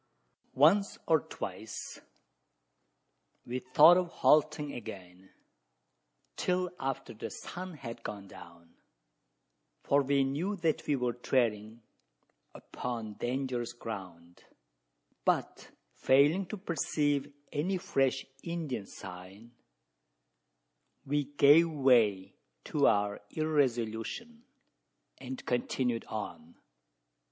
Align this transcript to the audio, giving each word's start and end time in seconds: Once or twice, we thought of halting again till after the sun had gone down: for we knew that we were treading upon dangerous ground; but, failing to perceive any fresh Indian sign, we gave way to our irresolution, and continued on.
Once 0.55 0.97
or 1.05 1.19
twice, 1.19 2.01
we 3.45 3.59
thought 3.59 3.97
of 3.97 4.07
halting 4.11 4.73
again 4.73 5.29
till 6.35 6.71
after 6.79 7.13
the 7.13 7.29
sun 7.29 7.75
had 7.75 8.01
gone 8.01 8.27
down: 8.27 8.73
for 9.83 10.01
we 10.01 10.23
knew 10.23 10.55
that 10.55 10.87
we 10.87 10.95
were 10.95 11.13
treading 11.13 11.83
upon 12.55 13.13
dangerous 13.13 13.73
ground; 13.73 14.43
but, 15.23 15.69
failing 15.93 16.47
to 16.47 16.57
perceive 16.57 17.31
any 17.51 17.77
fresh 17.77 18.25
Indian 18.41 18.87
sign, 18.87 19.51
we 21.05 21.25
gave 21.25 21.69
way 21.69 22.33
to 22.63 22.87
our 22.87 23.21
irresolution, 23.29 24.45
and 25.19 25.45
continued 25.45 26.05
on. 26.05 26.55